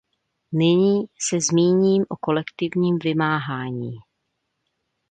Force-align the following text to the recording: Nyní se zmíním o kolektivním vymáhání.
Nyní 0.51 1.05
se 1.19 1.39
zmíním 1.39 2.03
o 2.09 2.17
kolektivním 2.19 2.99
vymáhání. 3.03 3.91